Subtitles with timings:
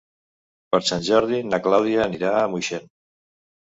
[0.75, 2.95] Per Sant Jordi na Clàudia anirà a Moixent.